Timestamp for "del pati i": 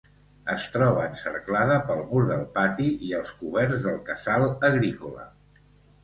2.31-3.13